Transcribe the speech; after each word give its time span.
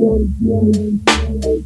Melania, 0.00 1.00
vem, 1.42 1.59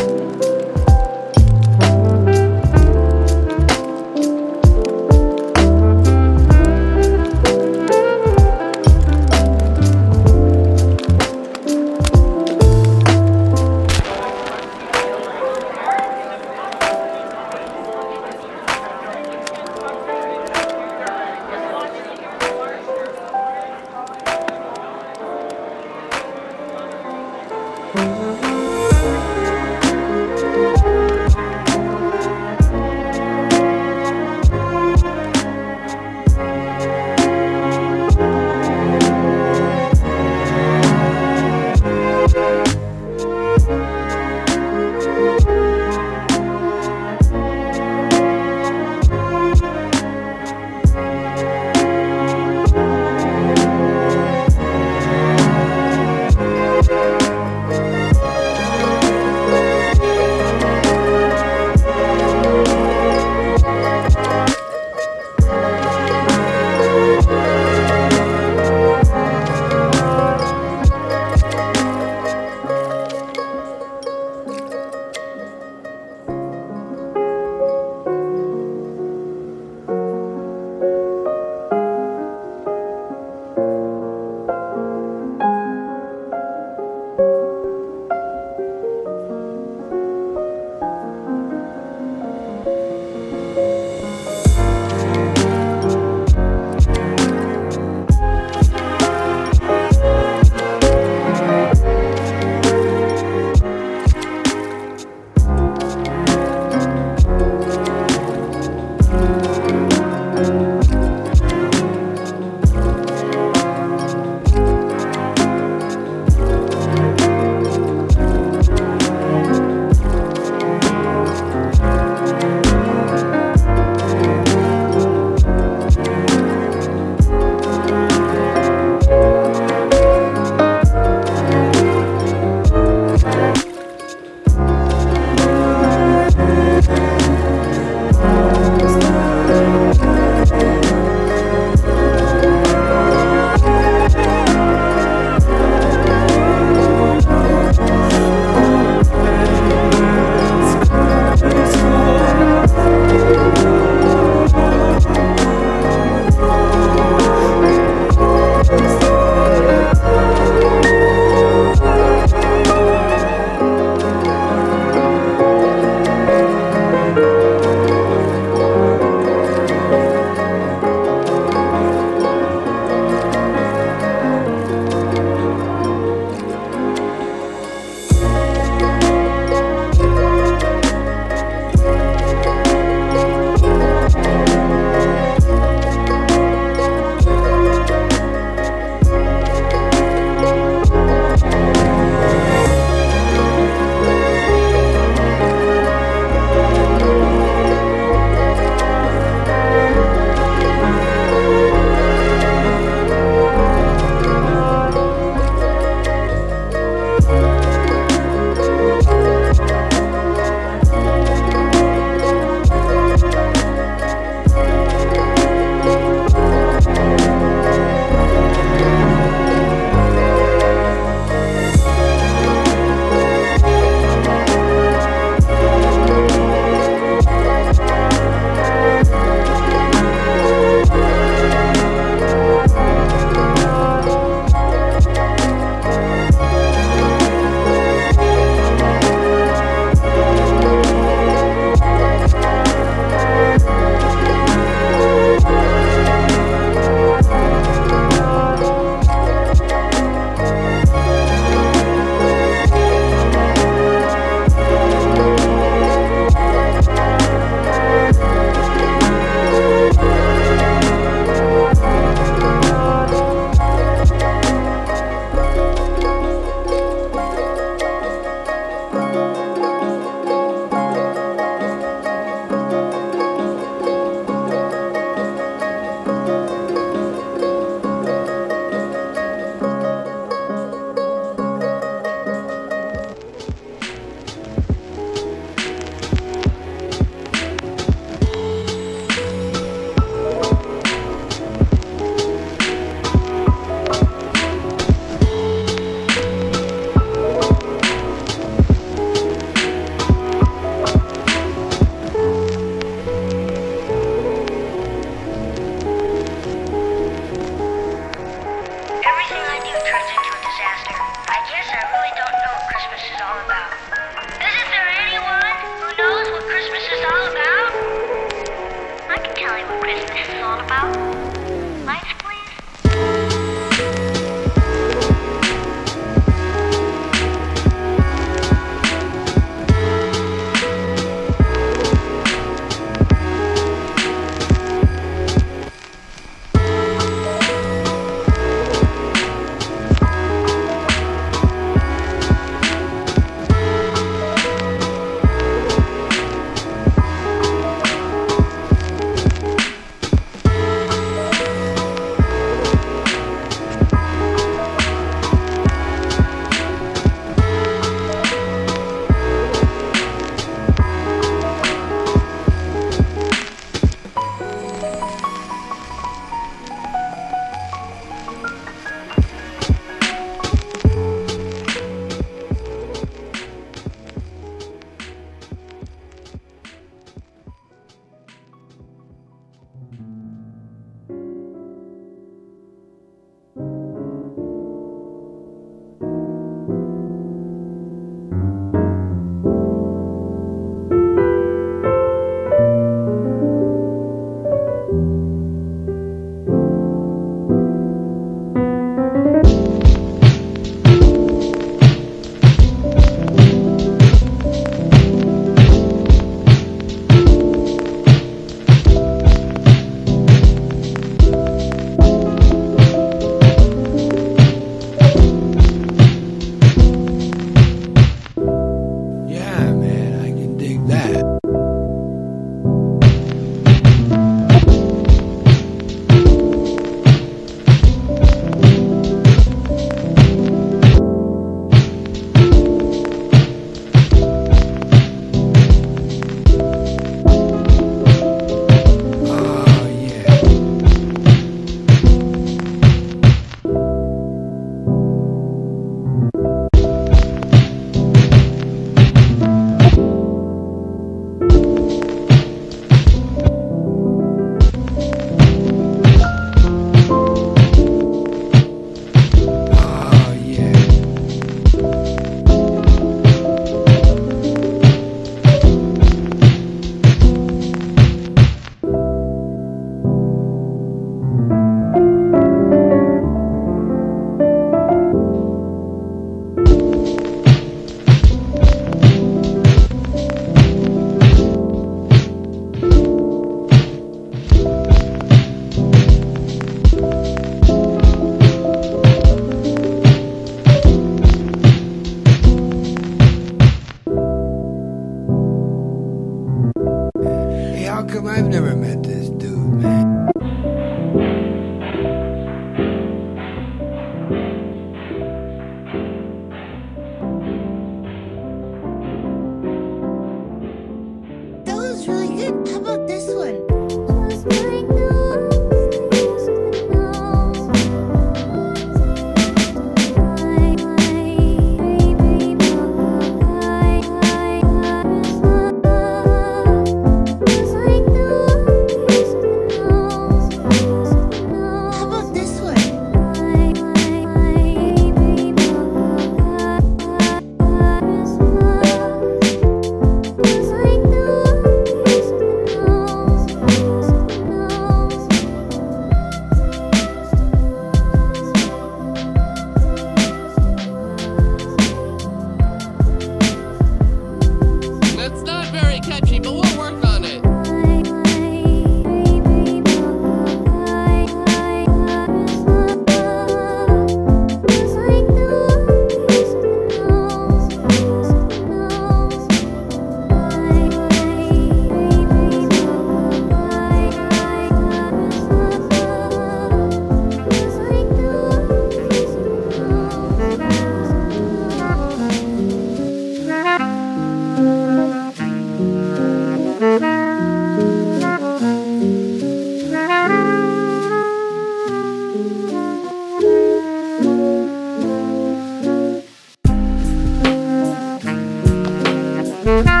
Mm-hmm. 599.71 600.00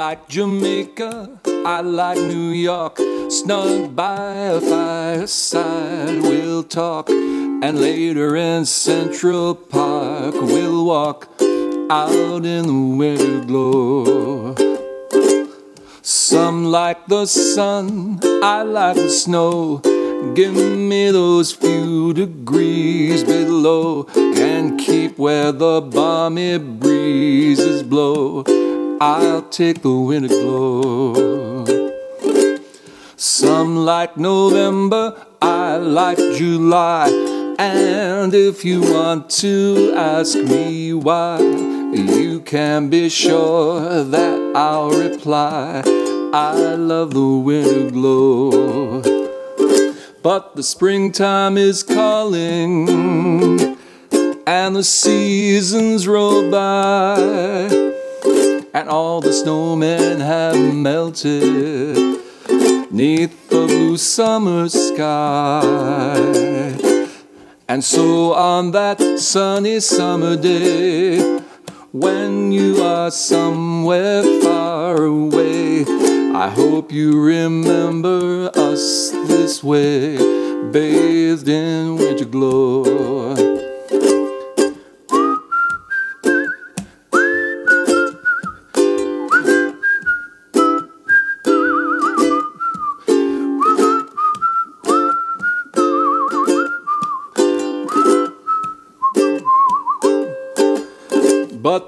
Like 0.00 0.28
Jamaica, 0.28 1.28
I 1.66 1.82
like 1.82 2.16
New 2.16 2.52
York. 2.52 2.96
Snug 3.28 3.94
by 3.94 4.34
a 4.56 4.58
fireside, 4.58 6.22
we'll 6.22 6.62
talk. 6.62 7.10
And 7.10 7.78
later 7.78 8.34
in 8.34 8.64
Central 8.64 9.54
Park, 9.54 10.32
we'll 10.32 10.86
walk 10.86 11.28
out 11.90 12.46
in 12.46 12.62
the 12.72 12.96
winter 13.00 13.44
glow. 13.44 14.54
Some 16.00 16.64
like 16.64 17.06
the 17.06 17.26
sun, 17.26 18.20
I 18.42 18.62
like 18.62 18.96
the 18.96 19.10
snow. 19.10 19.82
Give 20.34 20.54
me 20.54 21.10
those 21.10 21.52
few 21.52 22.14
degrees 22.14 23.22
below 23.22 24.06
and 24.16 24.80
keep 24.80 25.18
where 25.18 25.52
the 25.52 25.82
balmy 25.82 26.56
breezes 26.56 27.82
blow. 27.82 28.44
I'll 29.02 29.40
take 29.40 29.80
the 29.80 29.96
winter 29.96 30.28
glow. 30.28 31.64
Some 33.16 33.78
like 33.78 34.18
November, 34.18 35.26
I 35.40 35.78
like 35.78 36.18
July. 36.18 37.08
And 37.58 38.34
if 38.34 38.62
you 38.62 38.82
want 38.82 39.30
to 39.40 39.94
ask 39.96 40.36
me 40.36 40.92
why, 40.92 41.40
you 41.40 42.42
can 42.44 42.90
be 42.90 43.08
sure 43.08 44.04
that 44.04 44.52
I'll 44.54 44.90
reply. 44.90 45.82
I 46.34 46.74
love 46.74 47.14
the 47.14 47.26
winter 47.26 47.90
glow. 47.90 49.00
But 50.22 50.56
the 50.56 50.62
springtime 50.62 51.56
is 51.56 51.82
calling, 51.82 52.86
and 54.46 54.76
the 54.76 54.84
seasons 54.84 56.06
roll 56.06 56.50
by 56.50 57.89
and 58.72 58.88
all 58.88 59.20
the 59.20 59.30
snowmen 59.30 60.20
have 60.20 60.74
melted 60.74 61.96
neath 62.90 63.48
the 63.48 63.66
blue 63.66 63.96
summer 63.96 64.68
sky. 64.68 66.12
And 67.68 67.84
so 67.84 68.32
on 68.34 68.72
that 68.72 69.00
sunny 69.18 69.80
summer 69.80 70.36
day, 70.36 71.40
when 71.92 72.52
you 72.52 72.82
are 72.82 73.10
somewhere 73.10 74.22
far 74.42 75.04
away, 75.04 75.84
I 76.34 76.48
hope 76.48 76.92
you 76.92 77.20
remember 77.20 78.50
us 78.54 79.10
this 79.26 79.64
way, 79.64 80.16
bathed 80.70 81.48
in 81.48 81.96
winter 81.96 82.24
glow. 82.24 83.29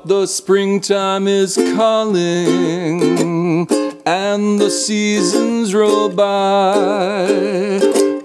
The 0.05 0.27
springtime 0.27 1.29
is 1.29 1.55
calling, 1.77 3.69
and 4.05 4.59
the 4.59 4.69
seasons 4.69 5.73
roll 5.77 6.09
by, 6.09 6.75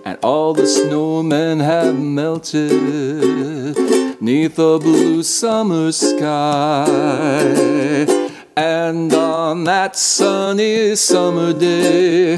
and 0.04 0.18
all 0.24 0.56
the 0.56 0.64
snowmen 0.64 1.64
have 1.64 1.96
melted 1.96 2.72
neath 4.20 4.56
the 4.56 4.80
blue 4.80 5.22
summer 5.22 5.92
sky. 5.92 6.88
And 8.56 9.14
on 9.14 9.66
that 9.66 9.96
sunny 9.96 10.96
summer 10.96 11.54
day, 11.54 12.38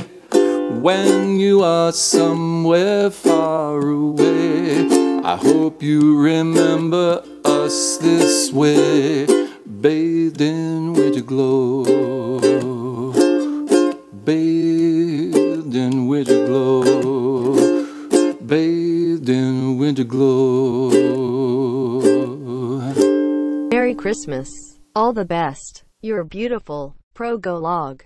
when 0.82 1.40
you 1.40 1.64
are 1.64 1.94
somewhere 1.94 3.10
far 3.10 3.80
away, 3.80 4.99
I 5.30 5.36
hope 5.36 5.84
you 5.84 6.20
remember 6.20 7.24
us 7.46 7.98
this 7.98 8.52
way, 8.52 9.28
bathed 9.80 10.42
in 10.42 10.94
winter 10.94 11.22
glow. 11.22 11.84
Bathed 14.26 15.76
in 15.76 16.08
winter 16.08 16.48
glow. 16.48 17.86
Bathed 18.42 19.30
in 19.30 19.78
winter 19.78 20.04
glow. 20.04 20.90
Merry 23.70 23.94
Christmas. 23.94 24.80
All 24.96 25.14
the 25.14 25.26
best. 25.26 25.84
You're 26.02 26.24
beautiful. 26.24 26.96
Pro 27.14 27.38
Go 27.38 27.58
Log. 27.58 28.04